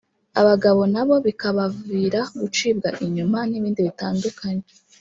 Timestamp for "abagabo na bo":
0.41-1.15